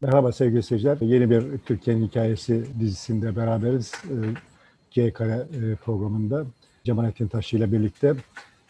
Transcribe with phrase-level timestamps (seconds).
[0.00, 0.98] Merhaba sevgili seyirciler.
[1.00, 3.92] Yeni bir Türkiye'nin Hikayesi dizisinde beraberiz.
[4.04, 4.14] Ee,
[4.90, 6.46] G Kare e, programında
[6.84, 8.14] Cemalettin Taşçı ile birlikte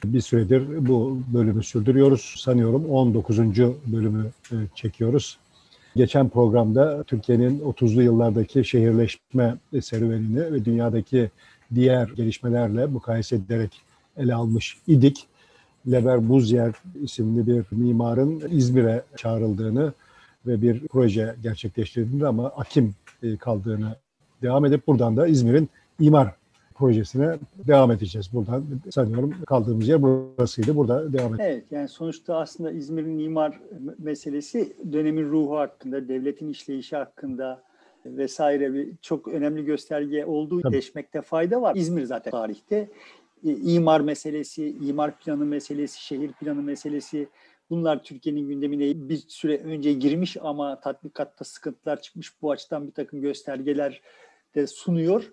[0.04, 2.34] bir süredir bu bölümü sürdürüyoruz.
[2.38, 3.38] Sanıyorum 19.
[3.86, 5.38] bölümü e, çekiyoruz.
[5.96, 11.30] Geçen programda Türkiye'nin 30'lu yıllardaki şehirleşme serüvenini ve dünyadaki
[11.74, 13.80] diğer gelişmelerle mukayese ederek
[14.16, 15.26] ele almış idik.
[15.90, 16.72] Lever Buzyer
[17.02, 19.92] isimli bir mimarın İzmir'e çağrıldığını
[20.48, 23.96] ve bir proje gerçekleştirdiğini ama Akim e, kaldığını
[24.42, 25.68] devam edip buradan da İzmir'in
[26.00, 26.34] imar
[26.74, 28.30] projesine devam edeceğiz.
[28.32, 30.76] Buradan sanıyorum kaldığımız yer burasıydı.
[30.76, 31.54] Burada devam edeceğiz.
[31.54, 33.60] Evet yani sonuçta aslında İzmir'in imar
[33.98, 37.62] meselesi dönemin ruhu hakkında, devletin işleyişi hakkında
[38.06, 40.76] vesaire bir çok önemli gösterge olduğu Tabii.
[40.76, 41.76] deşmekte fayda var.
[41.76, 42.88] İzmir zaten tarihte
[43.42, 47.28] imar meselesi, imar planı meselesi, şehir planı meselesi
[47.70, 52.42] bunlar Türkiye'nin gündemine bir süre önce girmiş ama tatbikatta sıkıntılar çıkmış.
[52.42, 54.02] Bu açıdan bir takım göstergeler
[54.54, 55.32] de sunuyor.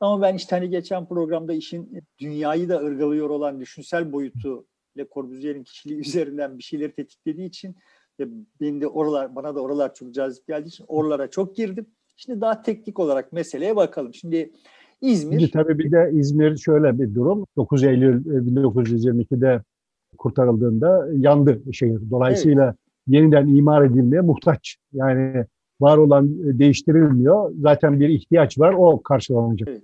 [0.00, 4.66] Ama ben işte hani geçen programda işin dünyayı da ırgalıyor olan düşünsel boyutu
[4.98, 7.76] Le Corbusier'in kişiliği üzerinden bir şeyleri tetiklediği için
[8.20, 8.28] ve
[8.60, 11.86] benim de oralar bana da oralar çok cazip geldiği için oralara çok girdim.
[12.16, 14.14] Şimdi daha teknik olarak meseleye bakalım.
[14.14, 14.52] Şimdi
[15.00, 15.38] İzmir.
[15.38, 17.46] Şimdi tabii bir de İzmir şöyle bir durum.
[17.56, 19.73] 9 Eylül 1922'de e,
[20.18, 22.00] kurtarıldığında yandı şehir.
[22.10, 22.76] Dolayısıyla evet.
[23.06, 24.76] yeniden imar edilmeye muhtaç.
[24.92, 25.44] Yani
[25.80, 27.52] var olan e, değiştirilmiyor.
[27.58, 28.74] Zaten bir ihtiyaç var.
[28.78, 29.68] O karşılanacak.
[29.68, 29.82] Evet.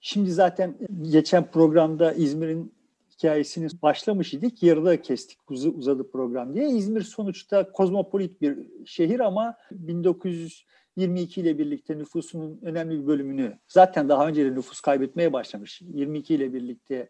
[0.00, 2.72] Şimdi zaten geçen programda İzmir'in
[3.16, 4.62] hikayesini başlamış idik.
[4.62, 6.68] Yarıda kestik uzadı program diye.
[6.68, 14.28] İzmir sonuçta kozmopolit bir şehir ama 1922 ile birlikte nüfusunun önemli bir bölümünü zaten daha
[14.28, 15.82] önce de nüfus kaybetmeye başlamış.
[15.82, 17.08] 22 ile birlikte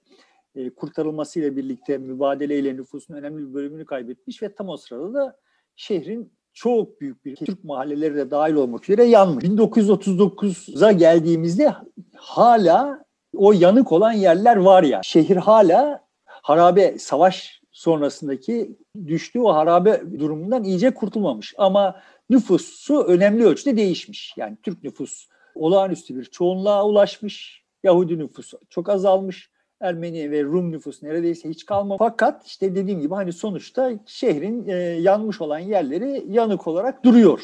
[0.57, 5.37] e, kurtarılmasıyla birlikte mübadeleyle nüfusun önemli bir bölümünü kaybetmiş ve tam o sırada da
[5.77, 9.45] şehrin çok büyük bir Türk mahalleleri de dahil olmak üzere yanmış.
[9.45, 11.75] 1939'a geldiğimizde
[12.15, 13.05] hala
[13.35, 15.01] o yanık olan yerler var ya.
[15.03, 18.77] Şehir hala harabe savaş sonrasındaki
[19.07, 21.55] düştüğü o harabe durumundan iyice kurtulmamış.
[21.59, 22.01] Ama
[22.31, 24.35] nüfusu önemli ölçüde değişmiş.
[24.37, 27.63] Yani Türk nüfus olağanüstü bir çoğunluğa ulaşmış.
[27.85, 29.51] Yahudi nüfusu çok azalmış.
[29.81, 31.99] Ermeni ve Rum nüfus neredeyse hiç kalmamış.
[31.99, 37.41] Fakat işte dediğim gibi hani sonuçta şehrin e, yanmış olan yerleri yanık olarak duruyor.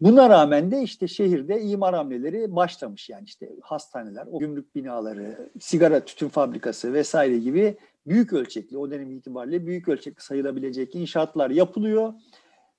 [0.00, 6.00] Buna rağmen de işte şehirde imar hamleleri başlamış yani işte hastaneler, o gümrük binaları, sigara
[6.00, 7.76] tütün fabrikası vesaire gibi
[8.06, 12.12] büyük ölçekli o dönem itibariyle büyük ölçekli sayılabilecek inşaatlar yapılıyor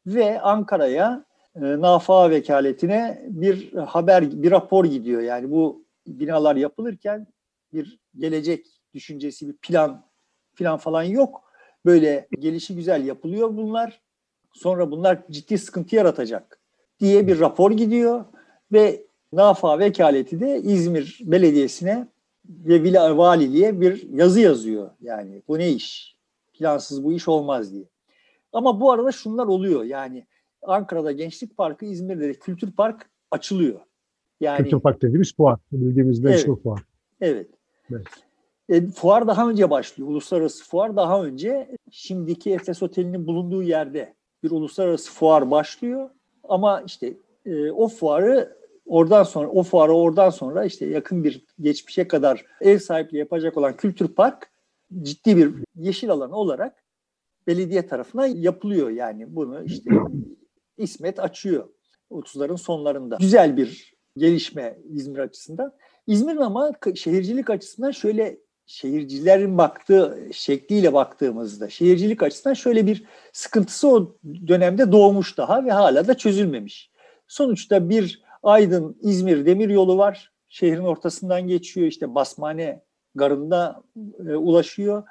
[0.06, 1.26] ve Ankara'ya
[1.56, 5.22] e, Nafa vekaletine bir haber, bir rapor gidiyor.
[5.22, 7.28] Yani bu binalar yapılırken
[7.74, 10.06] bir gelecek düşüncesi, bir plan
[10.56, 11.44] plan falan yok.
[11.86, 14.02] Böyle gelişi güzel yapılıyor bunlar.
[14.54, 16.60] Sonra bunlar ciddi sıkıntı yaratacak
[17.00, 18.26] diye bir rapor gidiyor
[18.72, 22.08] ve NAFA vekaleti de İzmir Belediyesi'ne
[22.46, 24.90] ve Vila Valiliğe bir yazı yazıyor.
[25.02, 26.16] Yani bu ne iş?
[26.54, 27.84] Plansız bu iş olmaz diye.
[28.54, 29.84] Ama bu arada şunlar oluyor.
[29.84, 30.26] Yani
[30.62, 33.80] Ankara'da Gençlik Parkı, İzmir'de de Kültür Park açılıyor.
[34.40, 35.60] Yani Kültür Park dediğimiz fuar.
[35.72, 36.84] Bildiğimiz meşhur evet, fuar.
[37.22, 37.48] Evet.
[37.92, 38.08] evet.
[38.70, 40.10] E, fuar daha önce başlıyor.
[40.10, 41.78] Uluslararası fuar daha önce.
[41.92, 44.14] Şimdiki Efes Oteli'nin bulunduğu yerde
[44.44, 46.10] bir uluslararası fuar başlıyor.
[46.44, 47.14] Ama işte
[47.46, 52.78] e, o fuarı oradan sonra o fuarı oradan sonra işte yakın bir geçmişe kadar ev
[52.80, 54.52] sahipliği yapacak olan Kültür Park
[55.02, 56.84] ciddi bir yeşil alan olarak
[57.48, 59.92] belediye tarafından yapılıyor yani bunu işte
[60.78, 61.70] İsmet açıyor
[62.12, 63.18] 30'ların sonlarında.
[63.20, 65.74] Güzel bir gelişme İzmir açısından.
[66.08, 68.38] İzmir'in ama şehircilik açısından şöyle
[68.72, 74.16] şehircilerin baktığı şekliyle baktığımızda şehircilik açısından şöyle bir sıkıntısı o
[74.48, 76.92] dönemde doğmuş daha ve hala da çözülmemiş.
[77.28, 80.32] Sonuçta bir Aydın İzmir demir yolu var.
[80.50, 82.84] Şehrin ortasından geçiyor işte Basmane
[83.16, 83.84] garında
[84.20, 85.04] e, ulaşıyor.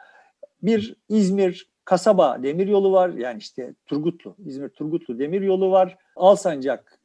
[0.62, 3.08] Bir İzmir kasaba demir yolu var.
[3.08, 5.98] Yani işte Turgutlu, İzmir Turgutlu demir yolu var.
[6.16, 7.00] Alsancak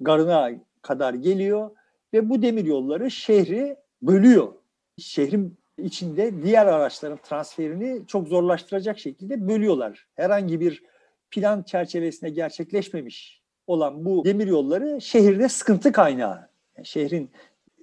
[0.00, 0.50] garına
[0.82, 1.70] kadar geliyor
[2.12, 4.52] ve bu demir yolları şehri bölüyor.
[4.98, 10.06] Şehrin içinde diğer araçların transferini çok zorlaştıracak şekilde bölüyorlar.
[10.14, 10.82] Herhangi bir
[11.30, 16.48] plan çerçevesinde gerçekleşmemiş olan bu demir yolları şehirde sıkıntı kaynağı.
[16.76, 17.30] Yani şehrin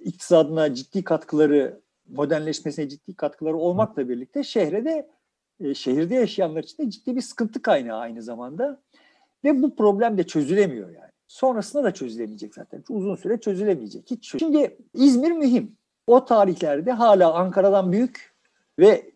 [0.04, 5.10] iktisadına ciddi katkıları, modernleşmesine ciddi katkıları olmakla birlikte şehre de
[5.60, 8.82] e, şehirde yaşayanlar için de ciddi bir sıkıntı kaynağı aynı zamanda.
[9.44, 11.10] Ve bu problem de çözülemiyor yani.
[11.28, 12.84] Sonrasında da çözülemeyecek zaten.
[12.88, 14.10] Uzun süre çözülemeyecek.
[14.10, 14.30] Hiç.
[14.38, 15.76] Şimdi İzmir mühim.
[16.06, 18.32] O tarihlerde hala Ankara'dan büyük
[18.78, 19.10] ve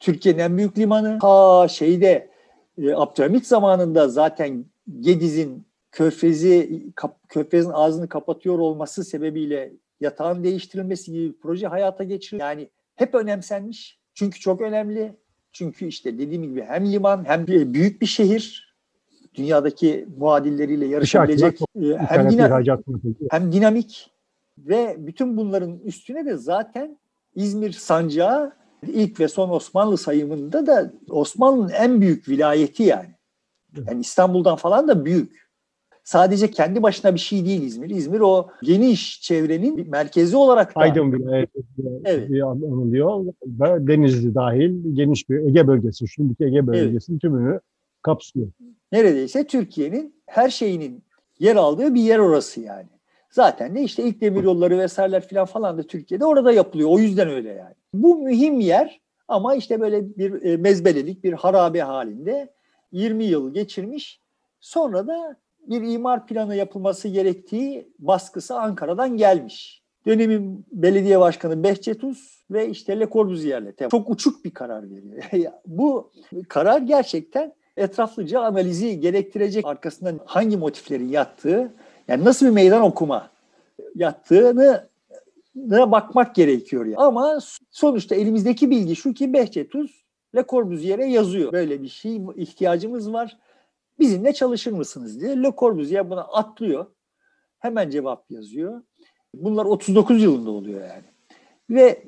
[0.00, 1.18] Türkiye'nin en büyük limanı.
[1.20, 2.30] Ha şeyde
[2.78, 4.64] e, Abdülhamit zamanında zaten
[5.00, 12.42] Gediz'in Körfez'i kap, Körfez'in ağzını kapatıyor olması sebebiyle yatağın değiştirilmesi gibi bir proje hayata geçirildi.
[12.42, 13.98] Yani hep önemsenmiş.
[14.14, 15.16] Çünkü çok önemli.
[15.52, 18.74] Çünkü işte dediğim gibi hem liman hem bir, büyük bir şehir.
[19.34, 21.60] Dünyadaki muadilleriyle yarışabilecek.
[21.76, 22.48] e, Hem, dina-
[23.30, 24.10] hem dinamik
[24.58, 26.98] ve bütün bunların üstüne de zaten
[27.34, 28.52] İzmir sancağı
[28.86, 33.14] ilk ve son Osmanlı sayımında da Osmanlı'nın en büyük vilayeti yani.
[33.88, 35.44] Yani İstanbul'dan falan da büyük.
[36.04, 37.90] Sadece kendi başına bir şey değil İzmir.
[37.90, 41.62] İzmir o geniş çevrenin bir merkezi olarak da Aydın vilayeti
[42.04, 42.42] Evet.
[42.42, 43.24] anılıyor.
[43.86, 47.60] Denizli dahil geniş bir Ege bölgesi, şimdiki Ege bölgesinin tümünü
[48.02, 48.46] kapsıyor.
[48.92, 51.04] neredeyse Türkiye'nin her şeyinin
[51.38, 52.88] yer aldığı bir yer orası yani.
[53.34, 56.88] Zaten de işte ilk demir yolları vesaireler falan falan da Türkiye'de orada yapılıyor.
[56.90, 57.74] O yüzden öyle yani.
[57.94, 62.52] Bu mühim yer ama işte böyle bir e, mezbelelik, bir harabe halinde
[62.92, 64.20] 20 yıl geçirmiş.
[64.60, 65.36] Sonra da
[65.66, 69.82] bir imar planı yapılması gerektiği baskısı Ankara'dan gelmiş.
[70.06, 75.52] Dönemin belediye başkanı Behçet Uz ve işte Le Corbusier'le çok uçuk bir karar veriyor.
[75.66, 76.10] Bu
[76.48, 81.74] karar gerçekten etraflıca analizi gerektirecek arkasında hangi motiflerin yattığı,
[82.08, 83.30] yani nasıl bir meydan okuma
[83.94, 84.88] yattığını
[85.54, 86.84] bakmak gerekiyor.
[86.84, 86.96] Yani.
[86.96, 87.38] Ama
[87.70, 90.04] sonuçta elimizdeki bilgi şu ki Behçet Uz
[90.34, 91.52] Le Corbusier'e yazıyor.
[91.52, 93.36] Böyle bir şey ihtiyacımız var.
[93.98, 95.42] Bizimle çalışır mısınız diye.
[95.42, 96.86] Le Corbusier buna atlıyor.
[97.58, 98.82] Hemen cevap yazıyor.
[99.34, 101.04] Bunlar 39 yılında oluyor yani.
[101.70, 102.04] Ve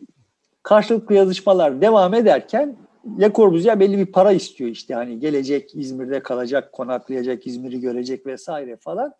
[0.63, 2.77] karşılıklı yazışmalar devam ederken
[3.21, 8.77] Le Corbusier belli bir para istiyor işte hani gelecek İzmir'de kalacak, konaklayacak, İzmir'i görecek vesaire
[8.77, 9.15] falan.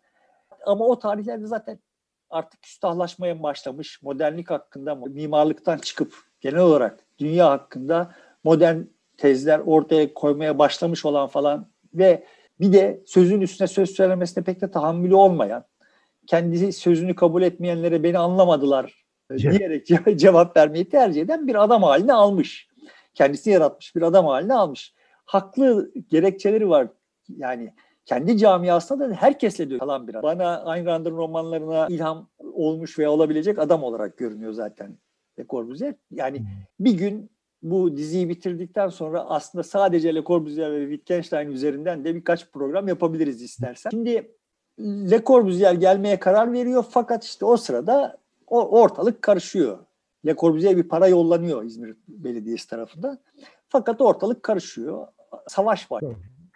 [0.67, 1.79] Ama o tarihlerde zaten
[2.29, 4.01] artık küstahlaşmaya başlamış.
[4.03, 8.11] Modernlik hakkında, mimarlıktan çıkıp genel olarak dünya hakkında
[8.43, 8.81] modern
[9.17, 12.23] tezler ortaya koymaya başlamış olan falan ve
[12.59, 15.65] bir de sözün üstüne söz söylemesine pek de tahammülü olmayan,
[16.27, 19.05] kendisi sözünü kabul etmeyenlere beni anlamadılar
[19.37, 22.67] diyerek cevap vermeyi tercih eden bir adam haline almış.
[23.13, 24.93] Kendisini yaratmış bir adam haline almış.
[25.25, 26.87] Haklı gerekçeleri var.
[27.29, 27.73] Yani
[28.07, 30.23] kendi camiasında da herkesle diyor kalan bir adam.
[30.23, 34.97] Bana Ayn Rand'ın romanlarına ilham olmuş veya olabilecek adam olarak görünüyor zaten
[35.39, 35.95] Le Corbusier.
[36.11, 36.45] Yani
[36.79, 37.29] bir gün
[37.61, 43.41] bu diziyi bitirdikten sonra aslında sadece Le Corbusier ve Wittgenstein üzerinden de birkaç program yapabiliriz
[43.41, 43.89] istersen.
[43.89, 44.31] Şimdi
[44.79, 48.17] Le Corbusier gelmeye karar veriyor fakat işte o sırada
[48.47, 49.79] o ortalık karışıyor.
[50.25, 53.19] Le Corbusier'e bir para yollanıyor İzmir Belediyesi tarafından.
[53.69, 55.07] Fakat ortalık karışıyor.
[55.47, 56.03] Savaş var.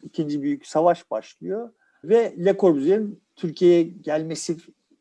[0.04, 1.70] İkinci büyük savaş başlıyor
[2.04, 4.58] ve Le Corbusier'in Türkiye'ye gelmesi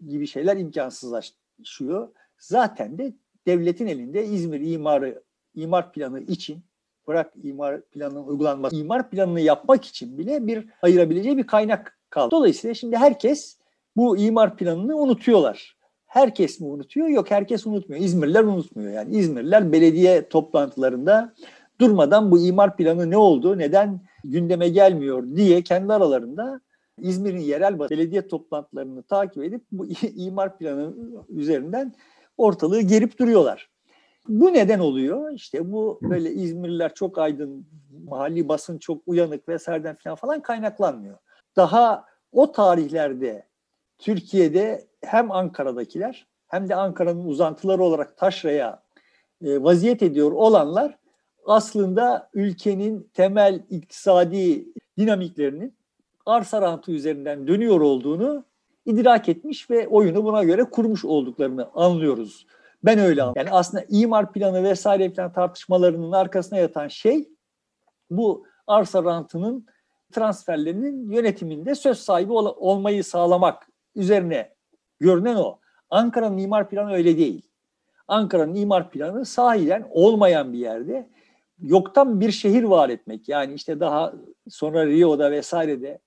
[0.08, 2.08] gibi şeyler imkansızlaşıyor.
[2.38, 3.12] Zaten de
[3.47, 5.23] devletin elinde İzmir imarı
[5.55, 6.58] imar planı için
[7.08, 12.31] bırak imar planının uygulanması, imar planını yapmak için bile bir ayırabileceği bir kaynak kaldı.
[12.31, 13.56] Dolayısıyla şimdi herkes
[13.97, 15.76] bu imar planını unutuyorlar.
[16.06, 17.08] Herkes mi unutuyor?
[17.08, 18.02] Yok herkes unutmuyor.
[18.02, 18.93] İzmirliler unutmuyor.
[18.93, 21.35] Yani İzmirliler belediye toplantılarında
[21.81, 26.61] durmadan bu imar planı ne oldu, neden gündeme gelmiyor diye kendi aralarında
[26.99, 30.94] İzmir'in yerel belediye toplantılarını takip edip bu imar planı
[31.29, 31.94] üzerinden
[32.37, 33.71] ortalığı gerip duruyorlar.
[34.29, 35.32] Bu neden oluyor?
[35.32, 37.67] İşte bu böyle İzmirliler çok aydın,
[38.05, 41.19] mahalli basın çok uyanık vesaireden falan falan kaynaklanmıyor.
[41.56, 43.47] Daha o tarihlerde
[43.99, 48.83] Türkiye'de hem Ankara'dakiler hem de Ankara'nın uzantıları olarak taşraya
[49.45, 50.99] e, vaziyet ediyor olanlar
[51.50, 55.75] aslında ülkenin temel iktisadi dinamiklerinin
[56.26, 58.45] arsa rantı üzerinden dönüyor olduğunu
[58.87, 62.47] idrak etmiş ve oyunu buna göre kurmuş olduklarını anlıyoruz.
[62.85, 63.33] Ben öyle anlıyorum.
[63.37, 67.28] Yani aslında imar planı vesaire falan tartışmalarının arkasına yatan şey
[68.11, 69.66] bu arsa rantının
[70.12, 74.54] transferlerinin yönetiminde söz sahibi ol- olmayı sağlamak üzerine
[75.00, 75.59] görünen o.
[75.90, 77.42] Ankara'nın imar planı öyle değil.
[78.09, 81.11] Ankara'nın imar planı sahiden olmayan bir yerde
[81.62, 83.29] yoktan bir şehir var etmek.
[83.29, 84.14] Yani işte daha
[84.49, 85.99] sonra Rio'da vesairede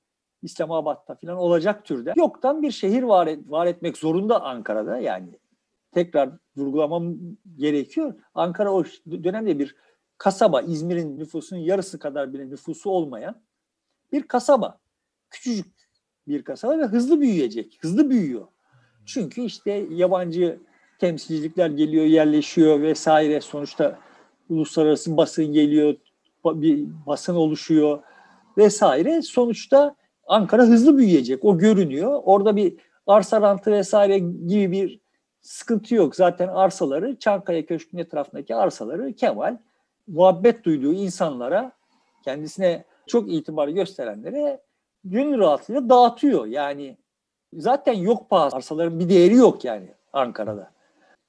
[0.41, 5.39] İslamabad'da falan olacak türde yoktan bir şehir var, et, var etmek zorunda Ankara'da yani
[5.91, 7.15] tekrar vurgulamam
[7.57, 8.13] gerekiyor.
[8.33, 8.83] Ankara o
[9.24, 9.75] dönemde bir
[10.17, 13.41] kasaba, İzmir'in nüfusunun yarısı kadar bile nüfusu olmayan
[14.12, 14.79] bir kasaba.
[15.29, 15.74] Küçücük
[16.27, 18.48] bir kasaba ve hızlı büyüyecek, hızlı büyüyor.
[19.05, 20.60] Çünkü işte yabancı
[21.00, 23.41] temsilcilikler geliyor, yerleşiyor vesaire.
[23.41, 24.00] Sonuçta
[24.53, 25.95] uluslararası basın geliyor,
[26.45, 28.00] bir basın oluşuyor
[28.57, 29.22] vesaire.
[29.22, 29.95] Sonuçta
[30.27, 31.45] Ankara hızlı büyüyecek.
[31.45, 32.22] O görünüyor.
[32.24, 35.00] Orada bir arsa rantı vesaire gibi bir
[35.41, 36.15] sıkıntı yok.
[36.15, 39.57] Zaten arsaları Çankaya Köşkü'nün etrafındaki arsaları Kemal
[40.07, 41.72] muhabbet duyduğu insanlara
[42.24, 44.62] kendisine çok itibar gösterenlere
[45.03, 46.45] gönül rahatlığıyla dağıtıyor.
[46.45, 46.98] Yani
[47.53, 48.55] zaten yok pahası.
[48.55, 50.72] Arsaların bir değeri yok yani Ankara'da.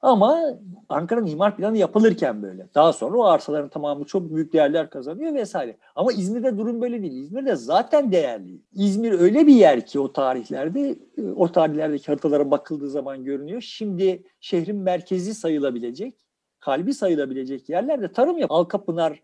[0.05, 0.59] Ama
[0.89, 2.69] Ankara'nın imar planı yapılırken böyle.
[2.75, 5.77] Daha sonra o arsaların tamamı çok büyük değerler kazanıyor vesaire.
[5.97, 7.23] Ama İzmir'de durum böyle değil.
[7.23, 8.61] İzmir'de zaten değerli.
[8.73, 10.99] İzmir öyle bir yer ki o tarihlerde,
[11.37, 13.61] o tarihlerdeki haritalara bakıldığı zaman görünüyor.
[13.61, 16.15] Şimdi şehrin merkezi sayılabilecek,
[16.61, 18.53] kalbi sayılabilecek yerlerde tarım yap.
[18.53, 19.23] Alkapınar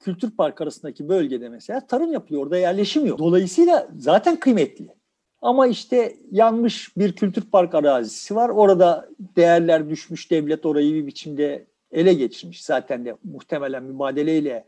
[0.00, 2.42] Kültür Park arasındaki bölgede mesela tarım yapılıyor.
[2.42, 3.18] Orada yerleşim yok.
[3.18, 5.01] Dolayısıyla zaten kıymetli.
[5.42, 8.48] Ama işte yanmış bir kültür park arazisi var.
[8.48, 10.30] Orada değerler düşmüş.
[10.30, 12.64] Devlet orayı bir biçimde ele geçirmiş.
[12.64, 14.64] Zaten de muhtemelen mübadeleyle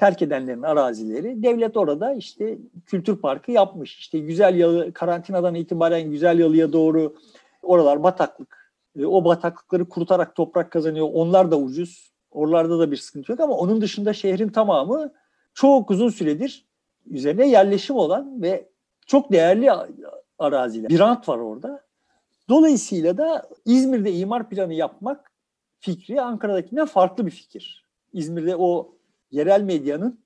[0.00, 1.42] terk edenlerin arazileri.
[1.42, 3.98] Devlet orada işte kültür parkı yapmış.
[3.98, 7.14] İşte Güzel Yalı karantinadan itibaren Güzel Yalı'ya doğru
[7.62, 8.72] oralar bataklık.
[8.98, 11.08] E, o bataklıkları kurutarak toprak kazanıyor.
[11.12, 12.12] Onlar da ucuz.
[12.30, 15.12] Oralarda da bir sıkıntı yok ama onun dışında şehrin tamamı
[15.54, 16.66] çok uzun süredir
[17.06, 18.68] üzerine yerleşim olan ve
[19.06, 19.70] çok değerli
[20.38, 20.90] araziler.
[20.90, 21.86] Bir rant var orada.
[22.48, 25.32] Dolayısıyla da İzmir'de imar planı yapmak
[25.80, 27.84] fikri Ankara'dakinden farklı bir fikir.
[28.12, 28.94] İzmir'de o
[29.30, 30.20] yerel medyanın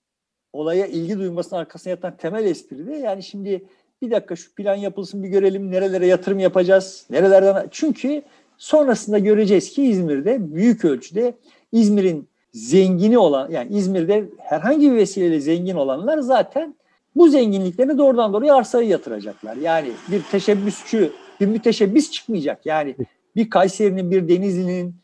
[0.53, 3.65] olaya ilgi duymasının arkasına yatan temel espri de yani şimdi
[4.03, 8.23] bir dakika şu plan yapılsın bir görelim nerelere yatırım yapacağız, nerelerden çünkü
[8.59, 11.35] sonrasında göreceğiz ki İzmir'de büyük ölçüde
[11.73, 16.75] İzmir'in zengini olan yani İzmir'de herhangi bir vesileyle zengin olanlar zaten
[17.17, 19.57] bu zenginliklerini doğrudan doğruya arsaya yatıracaklar.
[19.57, 22.67] Yani bir teşebbüsçü, bir müteşebbis çıkmayacak.
[22.67, 22.97] Yani
[23.37, 24.97] bir Kayseri'nin, bir Denizli'nin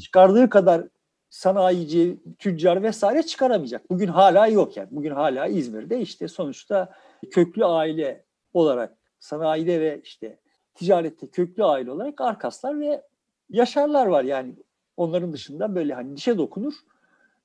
[0.00, 0.84] çıkardığı kadar
[1.30, 3.90] sanayici, tüccar vesaire çıkaramayacak.
[3.90, 4.88] Bugün hala yok yani.
[4.90, 6.92] Bugün hala İzmir'de işte sonuçta
[7.30, 8.24] köklü aile
[8.54, 10.38] olarak sanayide ve işte
[10.74, 13.02] ticarette köklü aile olarak Arkaslar ve
[13.50, 14.54] Yaşarlar var yani.
[14.96, 16.74] Onların dışında böyle hani dişe dokunur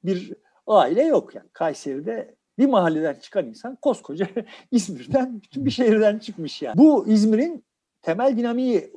[0.04, 0.34] bir
[0.68, 1.50] aile yok yani.
[1.54, 4.28] Kayseri'de bir mahalleden çıkan insan koskoca
[4.72, 6.78] İzmir'den, bütün bir şehirden çıkmış yani.
[6.78, 7.64] Bu İzmir'in
[8.02, 8.92] temel dinamiği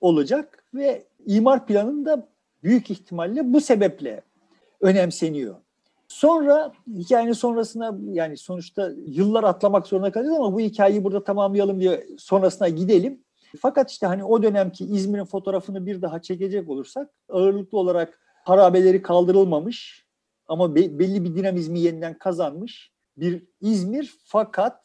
[0.00, 2.28] olacak ve imar planında
[2.62, 4.22] büyük ihtimalle bu sebeple
[4.80, 5.54] önemseniyor.
[6.08, 12.06] Sonra hikayenin sonrasına yani sonuçta yıllar atlamak zorunda kalacağız ama bu hikayeyi burada tamamlayalım diye
[12.18, 13.20] sonrasına gidelim.
[13.60, 20.06] Fakat işte hani o dönemki İzmir'in fotoğrafını bir daha çekecek olursak ağırlıklı olarak harabeleri kaldırılmamış
[20.48, 24.82] ama belli bir dinamizmi yeniden kazanmış bir İzmir fakat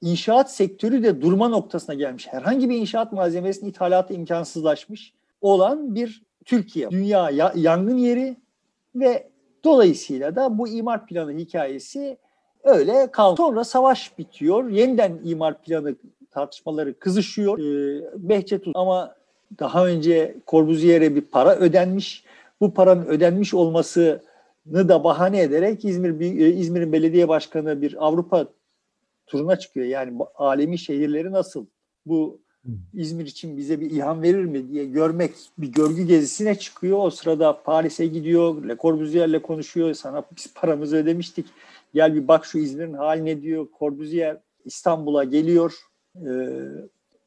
[0.00, 2.28] inşaat sektörü de durma noktasına gelmiş.
[2.28, 6.90] Herhangi bir inşaat malzemesinin ithalatı imkansızlaşmış olan bir Türkiye.
[6.90, 8.36] Dünya ya, yangın yeri
[8.94, 9.30] ve
[9.64, 12.18] dolayısıyla da bu imar planı hikayesi
[12.64, 13.36] öyle kaldı.
[13.36, 14.68] Sonra savaş bitiyor.
[14.68, 15.94] Yeniden imar planı
[16.30, 17.58] tartışmaları kızışıyor.
[17.58, 19.14] Ee, Behçet ama
[19.58, 22.24] daha önce Corbusier'e bir para ödenmiş.
[22.60, 24.22] Bu paranın ödenmiş olması
[24.66, 28.48] da bahane ederek İzmir e, İzmir'in belediye başkanı bir Avrupa
[29.26, 29.86] turuna çıkıyor.
[29.86, 31.66] Yani alemi şehirleri nasıl
[32.06, 32.40] bu
[32.94, 36.98] İzmir için bize bir ilham verir mi diye görmek bir görgü gezisine çıkıyor.
[37.00, 38.68] O sırada Paris'e gidiyor.
[38.68, 39.94] Le Corbusier'le konuşuyor.
[39.94, 41.46] Sana biz paramızı ödemiştik.
[41.94, 43.66] Gel bir bak şu İzmir'in haline diyor.
[43.78, 45.74] Corbusier İstanbul'a geliyor.
[46.16, 46.58] Ee,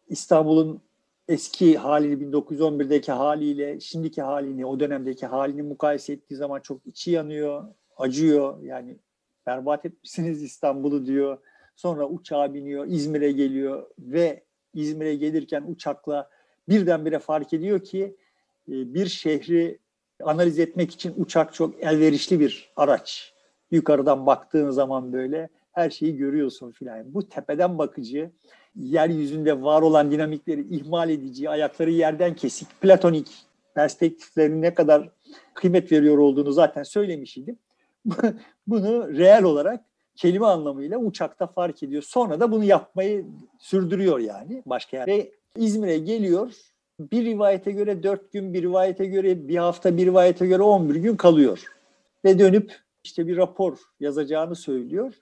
[0.09, 0.81] İstanbul'un
[1.27, 7.63] eski halini 1911'deki haliyle şimdiki halini o dönemdeki halini mukayese ettiği zaman çok içi yanıyor,
[7.97, 8.63] acıyor.
[8.63, 8.97] Yani
[9.45, 11.37] berbat etmişsiniz İstanbul'u diyor.
[11.75, 16.29] Sonra uçağa biniyor, İzmir'e geliyor ve İzmir'e gelirken uçakla
[16.69, 18.15] birdenbire fark ediyor ki
[18.67, 19.79] e, bir şehri
[20.23, 23.33] analiz etmek için uçak çok elverişli bir araç.
[23.71, 27.13] Yukarıdan baktığın zaman böyle her şeyi görüyorsun filan.
[27.13, 28.31] Bu tepeden bakıcı
[28.75, 35.09] yeryüzünde var olan dinamikleri ihmal edici, ayakları yerden kesik, platonik perspektiflerin ne kadar
[35.53, 37.57] kıymet veriyor olduğunu zaten söylemiş idim.
[38.67, 42.01] bunu reel olarak kelime anlamıyla uçakta fark ediyor.
[42.01, 43.25] Sonra da bunu yapmayı
[43.59, 45.07] sürdürüyor yani başka yer.
[45.07, 46.53] Ve İzmir'e geliyor.
[46.99, 50.95] Bir rivayete göre dört gün, bir rivayete göre bir hafta, bir rivayete göre on bir
[50.95, 51.63] gün kalıyor.
[52.25, 55.13] Ve dönüp işte bir rapor yazacağını söylüyor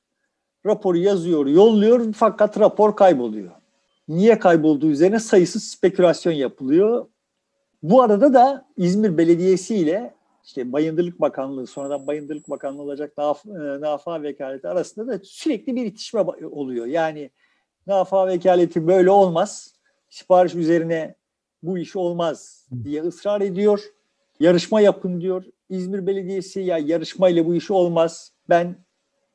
[0.66, 3.52] raporu yazıyor, yolluyor fakat rapor kayboluyor.
[4.08, 7.06] Niye kaybolduğu üzerine sayısız spekülasyon yapılıyor.
[7.84, 10.14] Bu arada da İzmir Belediyesi ile
[10.44, 15.86] işte Bayındırlık Bakanlığı, sonradan Bayındırlık Bakanlığı olacak NAFA, e, NAFA vekaleti arasında da sürekli bir
[15.86, 16.86] itişme oluyor.
[16.86, 17.30] Yani
[17.88, 19.74] NAFA vekaleti böyle olmaz,
[20.10, 21.16] sipariş üzerine
[21.64, 23.84] bu iş olmaz diye ısrar ediyor.
[24.40, 25.46] Yarışma yapın diyor.
[25.70, 28.32] İzmir Belediyesi ya yarışmayla bu iş olmaz.
[28.50, 28.76] Ben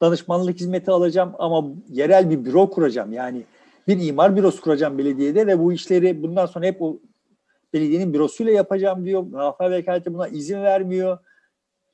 [0.01, 3.13] danışmanlık hizmeti alacağım ama yerel bir büro kuracağım.
[3.13, 3.43] Yani
[3.89, 6.99] bir imar bürosu kuracağım belediyede ve bu işleri bundan sonra hep o
[7.73, 9.23] belediyenin bürosuyla yapacağım diyor.
[9.23, 11.19] Muhafaza vekaleti buna izin vermiyor.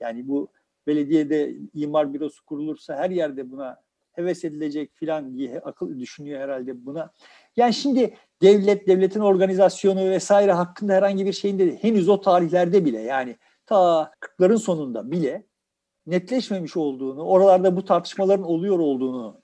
[0.00, 0.49] Yani bu
[0.87, 3.82] belediyede imar bürosu kurulursa her yerde buna
[4.12, 7.12] heves edilecek filan diye akıl düşünüyor herhalde buna.
[7.56, 13.00] Yani şimdi devlet, devletin organizasyonu vesaire hakkında herhangi bir şeyin de henüz o tarihlerde bile
[13.00, 15.44] yani ta 40'ların sonunda bile
[16.06, 19.42] netleşmemiş olduğunu, oralarda bu tartışmaların oluyor olduğunu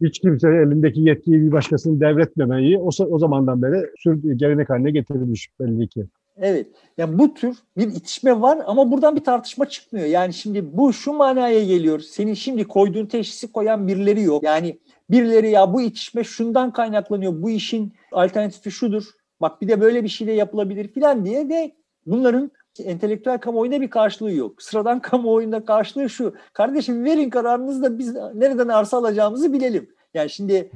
[0.00, 5.48] hiç kimse elindeki yetkiyi bir başkasının devretmemeyi o, o zamandan beri sür, gelenek haline getirilmiş
[5.60, 6.04] belli ki.
[6.36, 6.66] Evet.
[6.98, 10.06] Yani bu tür bir itişme var ama buradan bir tartışma çıkmıyor.
[10.06, 12.00] Yani şimdi bu şu manaya geliyor.
[12.00, 14.42] Senin şimdi koyduğun teşhisi koyan birileri yok.
[14.42, 14.78] Yani
[15.10, 17.42] birileri ya bu itişme şundan kaynaklanıyor.
[17.42, 19.04] Bu işin alternatifi şudur.
[19.40, 21.74] Bak bir de böyle bir şey de yapılabilir filan diye de
[22.06, 24.62] bunların entelektüel kamuoyunda bir karşılığı yok.
[24.62, 26.34] Sıradan kamuoyunda karşılığı şu.
[26.52, 29.90] Kardeşim verin kararınızı da biz nereden arsa alacağımızı bilelim.
[30.14, 30.70] Yani şimdi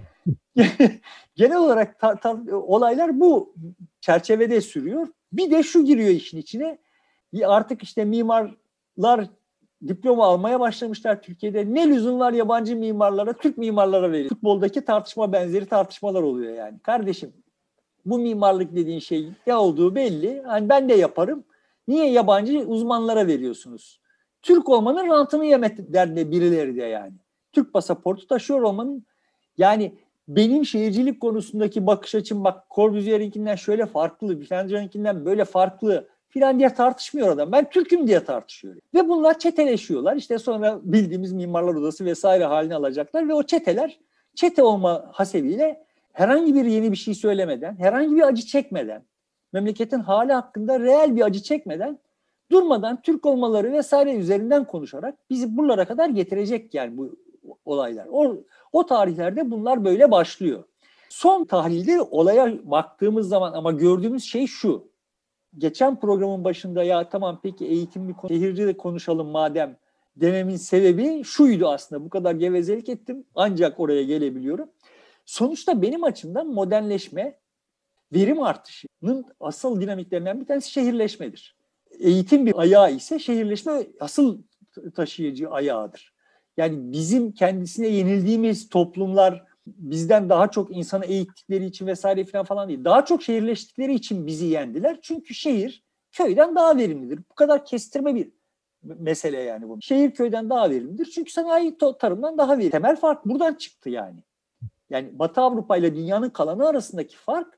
[1.37, 3.55] genel olarak tar- tar- olaylar bu
[4.01, 5.09] çerçevede sürüyor.
[5.33, 6.79] Bir de şu giriyor işin içine.
[7.45, 9.29] Artık işte mimarlar
[9.89, 11.75] diploma almaya başlamışlar Türkiye'de.
[11.75, 14.29] Ne lüzum var yabancı mimarlara, Türk mimarlara veriyor.
[14.29, 16.79] Futboldaki tartışma benzeri tartışmalar oluyor yani.
[16.79, 17.33] Kardeşim
[18.07, 20.43] bu mimarlık dediğin şey ne olduğu belli.
[20.47, 21.45] Hani ben de yaparım.
[21.89, 24.01] Niye yabancı uzmanlara veriyorsunuz?
[24.43, 27.15] Türk olmanın rantını yemek derdinde birileri de yani.
[27.53, 29.07] Türk pasaportu taşıyor olmanın
[29.59, 29.95] yani
[30.29, 37.29] benim şehircilik konusundaki bakış açım bak Corbusier'inkinden şöyle farklı, filancanınkinden böyle farklı filan diye tartışmıyor
[37.29, 37.53] adam.
[37.53, 38.77] Ben Türk'üm diye tartışıyor.
[38.95, 40.17] Ve bunlar çeteleşiyorlar.
[40.17, 43.99] İşte sonra bildiğimiz mimarlar odası vesaire haline alacaklar ve o çeteler
[44.35, 49.03] çete olma hasebiyle herhangi bir yeni bir şey söylemeden, herhangi bir acı çekmeden,
[49.53, 51.99] memleketin hali hakkında reel bir acı çekmeden
[52.51, 57.17] durmadan Türk olmaları vesaire üzerinden konuşarak bizi buralara kadar getirecek yani bu
[57.65, 58.07] olaylar.
[58.11, 58.37] O,
[58.73, 60.65] o tarihlerde bunlar böyle başlıyor.
[61.09, 64.89] Son tahlilde olaya baktığımız zaman ama gördüğümüz şey şu.
[65.59, 69.77] Geçen programın başında ya tamam peki eğitimli şehirci de konuşalım madem
[70.17, 72.05] dememin sebebi şuydu aslında.
[72.05, 74.69] Bu kadar gevezelik ettim ancak oraya gelebiliyorum.
[75.27, 77.39] Sonuçta benim açımdan modernleşme
[78.13, 81.57] verim artışının asıl dinamiklerinden bir tanesi şehirleşmedir.
[81.91, 84.43] Eğitim bir ayağı ise şehirleşme asıl
[84.95, 86.15] taşıyıcı ayağıdır.
[86.57, 92.85] Yani bizim kendisine yenildiğimiz toplumlar bizden daha çok insanı eğittikleri için vesaire falan falan değil.
[92.85, 94.99] Daha çok şehirleştikleri için bizi yendiler.
[95.03, 97.19] Çünkü şehir köyden daha verimlidir.
[97.31, 98.31] Bu kadar kestirme bir
[98.83, 99.81] mesele yani bu.
[99.81, 101.07] Şehir köyden daha verimlidir.
[101.07, 102.71] Çünkü sanayi tarımdan daha verimli.
[102.71, 104.23] Temel fark buradan çıktı yani.
[104.91, 107.58] Yani Batı Avrupa ile dünyanın kalanı arasındaki fark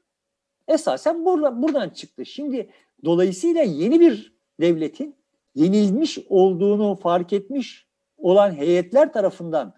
[0.71, 2.27] esasen buradan, buradan çıktı.
[2.27, 2.71] Şimdi
[3.05, 5.15] dolayısıyla yeni bir devletin
[5.55, 7.87] yenilmiş olduğunu fark etmiş
[8.19, 9.75] olan heyetler tarafından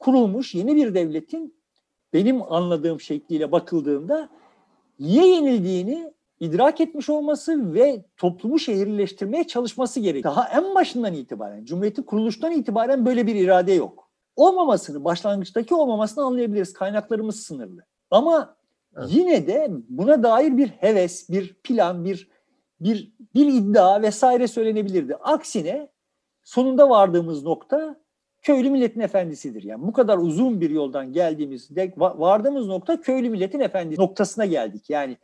[0.00, 1.56] kurulmuş yeni bir devletin
[2.12, 4.28] benim anladığım şekliyle bakıldığında
[5.00, 10.24] niye yenildiğini idrak etmiş olması ve toplumu şehirleştirmeye çalışması gerek.
[10.24, 14.10] Daha en başından itibaren, Cumhuriyet'in kuruluştan itibaren böyle bir irade yok.
[14.36, 16.72] Olmamasını, başlangıçtaki olmamasını anlayabiliriz.
[16.72, 17.84] Kaynaklarımız sınırlı.
[18.10, 18.55] Ama
[19.08, 22.28] yine de buna dair bir heves, bir plan, bir
[22.80, 25.16] bir bir iddia vesaire söylenebilirdi.
[25.16, 25.88] Aksine
[26.44, 27.96] sonunda vardığımız nokta
[28.42, 29.62] köylü milletin efendisidir.
[29.62, 34.90] Yani bu kadar uzun bir yoldan geldiğimizde vardığımız nokta köylü milletin efendisi noktasına geldik.
[34.90, 35.16] Yani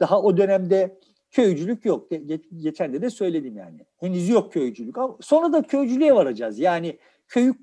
[0.00, 0.98] daha o dönemde
[1.30, 2.10] köycülük yok.
[2.56, 3.86] Geçen de de söyledim yani.
[3.96, 4.98] Henüz yok köycülük.
[4.98, 6.58] Ama sonra da köycülüğe varacağız.
[6.58, 7.54] Yani köyü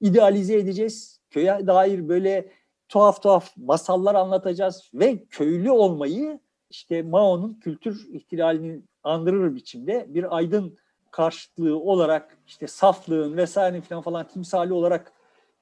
[0.00, 1.20] idealize edeceğiz.
[1.30, 2.50] Köye dair böyle
[2.88, 10.76] tuhaf tuhaf masallar anlatacağız ve köylü olmayı işte Mao'nun kültür ihtilalini andırır biçimde bir aydın
[11.10, 15.12] karşıtlığı olarak işte saflığın vesaire falan falan timsali olarak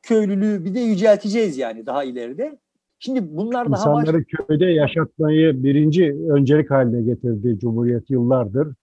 [0.02, 2.58] köylülüğü bir de yücelteceğiz yani daha ileride.
[2.98, 8.74] Şimdi bunlar daha İnsanları köyde yaşatmayı birinci öncelik haline getirdi Cumhuriyet yıllardır.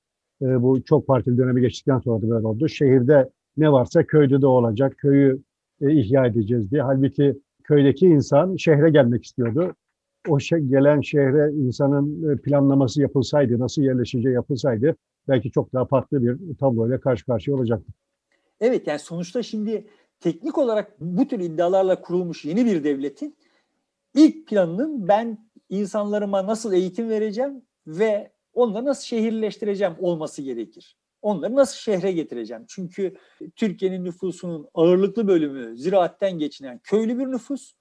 [0.42, 2.70] E, bu çok partili dönemi geçtikten sonra da böyle oldu.
[2.70, 4.98] Şehirde ne varsa köyde de olacak.
[4.98, 5.42] Köyü
[5.82, 6.82] e, ihya edeceğiz diye.
[6.82, 7.36] Halbuki
[7.70, 9.76] köydeki insan şehre gelmek istiyordu.
[10.28, 14.96] O şey, gelen şehre insanın e, planlaması yapılsaydı, nasıl yerleşeceği yapılsaydı
[15.28, 17.94] belki çok daha farklı bir tabloyla karşı karşıya olacaktı.
[18.60, 19.88] Evet yani sonuçta şimdi
[20.20, 23.36] teknik olarak bu tür iddialarla kurulmuş yeni bir devletin
[24.14, 30.98] ilk planının ben insanlarıma nasıl eğitim vereceğim ve onları nasıl şehirleştireceğim olması gerekir.
[31.22, 32.66] Onları nasıl şehre getireceğim?
[32.68, 33.16] Çünkü
[33.56, 37.74] Türkiye'nin nüfusunun ağırlıklı bölümü ziraatten geçinen köylü bir nüfus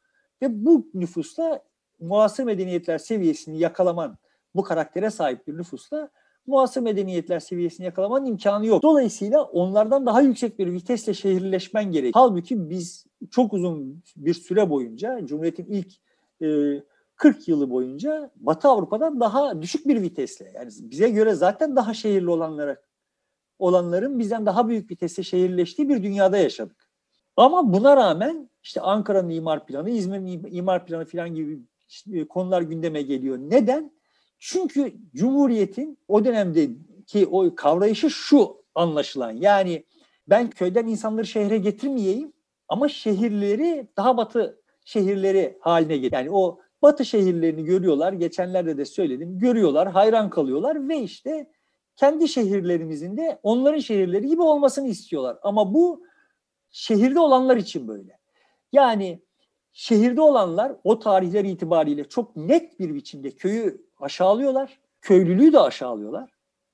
[0.42, 1.62] ve bu nüfusla
[2.00, 4.18] muasır medeniyetler seviyesini yakalaman,
[4.54, 6.10] bu karaktere sahip bir nüfusla
[6.46, 8.82] muasır medeniyetler seviyesini yakalamanın imkanı yok.
[8.82, 12.16] Dolayısıyla onlardan daha yüksek bir vitesle şehirleşmen gerek.
[12.16, 15.92] Halbuki biz çok uzun bir süre boyunca Cumhuriyet'in ilk
[16.42, 16.82] e,
[17.16, 22.30] 40 yılı boyunca Batı Avrupa'dan daha düşük bir vitesle yani bize göre zaten daha şehirli
[22.30, 22.76] olanlara
[23.58, 26.88] olanların bizden daha büyük vitesle şehirleştiği bir dünyada yaşadık.
[27.36, 33.02] Ama buna rağmen işte Ankara'nın imar planı, İzmir'in imar planı falan gibi işte konular gündeme
[33.02, 33.38] geliyor.
[33.38, 33.92] Neden?
[34.38, 39.30] Çünkü Cumhuriyet'in o dönemdeki o kavrayışı şu anlaşılan.
[39.30, 39.84] Yani
[40.28, 42.32] ben köyden insanları şehre getirmeyeyim
[42.68, 46.16] ama şehirleri daha batı şehirleri haline getir.
[46.16, 48.12] Yani o batı şehirlerini görüyorlar.
[48.12, 49.38] Geçenlerde de söyledim.
[49.38, 51.50] Görüyorlar, hayran kalıyorlar ve işte
[51.98, 55.38] kendi şehirlerimizin de onların şehirleri gibi olmasını istiyorlar.
[55.42, 56.02] Ama bu
[56.70, 58.18] şehirde olanlar için böyle.
[58.72, 59.22] Yani
[59.72, 64.78] şehirde olanlar o tarihler itibariyle çok net bir biçimde köyü aşağılıyorlar.
[65.00, 66.30] Köylülüğü de aşağılıyorlar.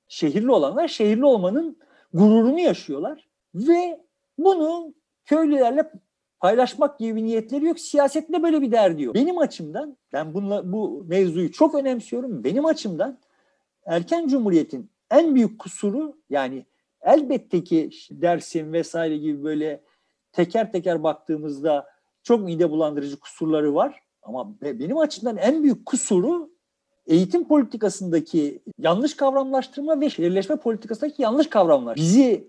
[0.07, 1.77] Şehirli olanlar şehirli olmanın
[2.13, 4.05] gururunu yaşıyorlar ve
[4.37, 4.93] bunu
[5.25, 5.91] köylülerle
[6.39, 7.79] paylaşmak gibi bir niyetleri yok.
[7.79, 9.15] Siyasetinde böyle bir derdi yok.
[9.15, 12.43] Benim açımdan ben bunla, bu mevzuyu çok önemsiyorum.
[12.43, 13.19] Benim açımdan
[13.85, 16.65] erken cumhuriyetin en büyük kusuru yani
[17.01, 19.81] elbette ki Dersim vesaire gibi böyle
[20.31, 21.85] teker teker baktığımızda
[22.23, 23.99] çok mide bulandırıcı kusurları var.
[24.23, 26.49] Ama benim açımdan en büyük kusuru
[27.07, 31.95] eğitim politikasındaki yanlış kavramlaştırma ve şehirleşme politikasındaki yanlış kavramlar.
[31.95, 32.47] Bizi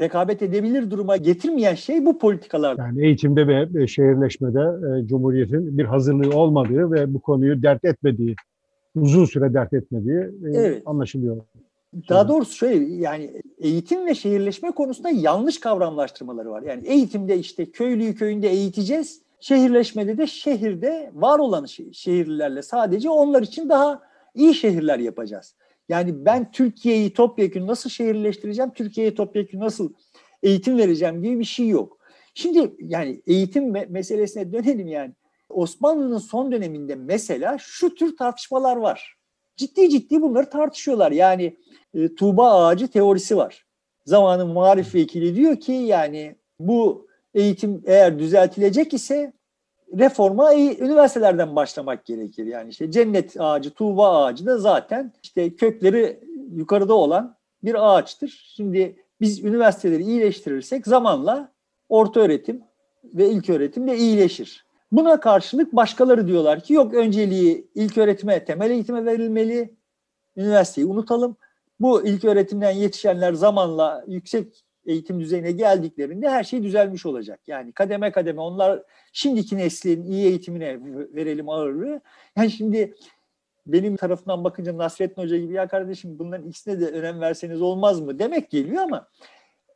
[0.00, 2.78] rekabet edebilir duruma getirmeyen şey bu politikalar.
[2.78, 8.36] Yani eğitimde ve şehirleşmede e, Cumhuriyet'in bir hazırlığı olmadığı ve bu konuyu dert etmediği,
[8.94, 10.82] uzun süre dert etmediği e, Evet.
[10.86, 11.36] anlaşılıyor.
[12.08, 16.62] Daha doğrusu şöyle yani eğitim ve şehirleşme konusunda yanlış kavramlaştırmaları var.
[16.62, 19.22] Yani eğitimde işte köylüyü köyünde eğiteceğiz.
[19.40, 24.02] Şehirleşmede de şehirde var olan şe- şehirlilerle sadece onlar için daha
[24.34, 25.54] iyi şehirler yapacağız.
[25.88, 29.92] Yani ben Türkiye'yi topyekun nasıl şehirleştireceğim, Türkiye'ye topyekun nasıl
[30.42, 31.98] eğitim vereceğim gibi bir şey yok.
[32.34, 35.12] Şimdi yani eğitim me- meselesine dönelim yani.
[35.48, 39.15] Osmanlı'nın son döneminde mesela şu tür tartışmalar var.
[39.56, 41.12] Ciddi ciddi bunları tartışıyorlar.
[41.12, 41.56] Yani
[41.94, 43.66] e, Tuğba ağacı teorisi var.
[44.04, 49.32] Zamanın muharif vekili diyor ki yani bu eğitim eğer düzeltilecek ise
[49.98, 52.46] reforma e- üniversitelerden başlamak gerekir.
[52.46, 56.20] Yani işte cennet ağacı, tuğba ağacı da zaten işte kökleri
[56.54, 58.52] yukarıda olan bir ağaçtır.
[58.56, 61.52] Şimdi biz üniversiteleri iyileştirirsek zamanla
[61.88, 62.62] orta öğretim
[63.04, 64.65] ve ilk öğretim de iyileşir.
[64.92, 69.74] Buna karşılık başkaları diyorlar ki yok önceliği ilk öğretime, temel eğitime verilmeli.
[70.36, 71.36] Üniversiteyi unutalım.
[71.80, 77.40] Bu ilk öğretimden yetişenler zamanla yüksek eğitim düzeyine geldiklerinde her şey düzelmiş olacak.
[77.46, 80.78] Yani kademe kademe onlar şimdiki neslin iyi eğitimine
[81.14, 82.00] verelim ağırlığı.
[82.36, 82.94] Yani şimdi
[83.66, 88.18] benim tarafından bakınca Nasrettin Hoca gibi ya kardeşim bunların ikisine de önem verseniz olmaz mı
[88.18, 89.08] demek geliyor ama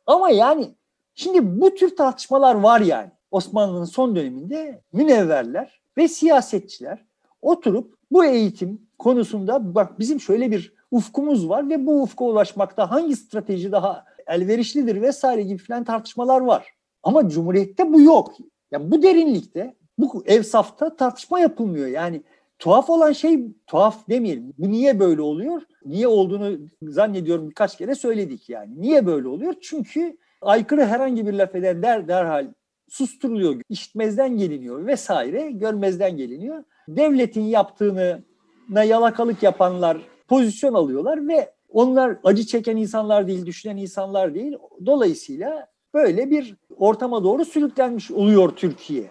[0.05, 0.75] ama yani
[1.15, 3.11] şimdi bu tür tartışmalar var yani.
[3.31, 7.05] Osmanlı'nın son döneminde münevverler ve siyasetçiler
[7.41, 13.15] oturup bu eğitim konusunda bak bizim şöyle bir ufkumuz var ve bu ufka ulaşmakta hangi
[13.15, 16.73] strateji daha elverişlidir vesaire gibi filan tartışmalar var.
[17.03, 18.33] Ama Cumhuriyet'te bu yok.
[18.71, 21.87] Yani bu derinlikte, bu evsafta tartışma yapılmıyor.
[21.87, 22.21] Yani
[22.59, 24.53] tuhaf olan şey, tuhaf demeyelim.
[24.57, 25.61] Bu niye böyle oluyor?
[25.85, 28.81] Niye olduğunu zannediyorum birkaç kere söyledik yani.
[28.81, 29.53] Niye böyle oluyor?
[29.61, 32.47] Çünkü aykırı herhangi bir laf eden der, derhal
[32.91, 36.63] susturuluyor, işitmezden geliniyor vesaire, görmezden geliniyor.
[36.87, 38.23] Devletin yaptığını
[38.69, 44.57] na yalakalık yapanlar pozisyon alıyorlar ve onlar acı çeken insanlar değil, düşünen insanlar değil.
[44.85, 49.03] Dolayısıyla böyle bir ortama doğru sürüklenmiş oluyor Türkiye.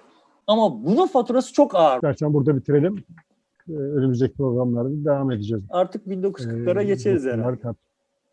[0.46, 2.02] Ama bunun faturası çok ağır.
[2.02, 3.04] Dersen burada bitirelim.
[3.68, 5.64] Ee, Önümüzdeki programlarda devam edeceğiz.
[5.70, 7.60] Artık 1940'lara Ee, geçeriz herhalde.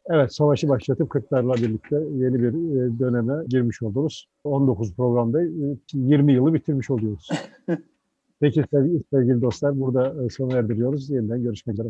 [0.10, 4.28] Evet, savaşı başlatıp Kırklarla birlikte yeni bir e, döneme girmiş oluruz.
[4.44, 5.48] 19 programda e,
[5.94, 7.30] 20 yılı bitirmiş oluyoruz.
[8.40, 11.10] Peki sevgili, sevgili dostlar burada e, sona erdiriyoruz.
[11.10, 11.86] Yeniden görüşmek üzere.